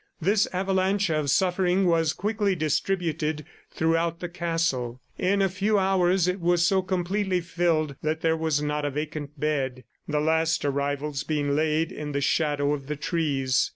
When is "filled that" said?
7.39-8.21